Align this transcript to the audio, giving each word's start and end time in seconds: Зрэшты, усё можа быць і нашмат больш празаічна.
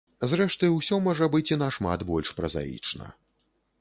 Зрэшты, 0.29 0.69
усё 0.77 0.95
можа 1.09 1.27
быць 1.37 1.51
і 1.53 1.59
нашмат 1.65 2.07
больш 2.13 2.35
празаічна. 2.39 3.15